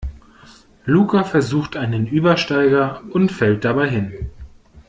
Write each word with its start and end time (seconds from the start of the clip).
Luca 0.87 1.23
versucht 1.23 1.77
einen 1.77 2.07
Übersteiger 2.07 3.03
und 3.13 3.31
fällt 3.31 3.63
dabei 3.63 3.87
hin. 3.87 4.31